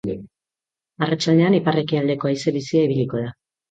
Arratsaldean 1.03 1.59
ipar-ekialdeko 1.61 2.35
haize 2.35 2.59
bizia 2.61 2.91
ibiliko 2.91 3.27
da. 3.27 3.35